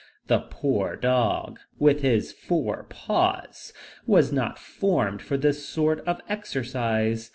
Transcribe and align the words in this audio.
The 0.25 0.39
poor 0.39 0.95
dog, 0.95 1.59
with 1.77 2.01
his 2.01 2.31
four 2.33 2.87
paws, 2.89 3.71
was 4.07 4.31
not 4.33 4.57
formed 4.57 5.21
for 5.21 5.37
this 5.37 5.63
sort 5.63 5.99
of 6.07 6.19
exercise. 6.27 7.29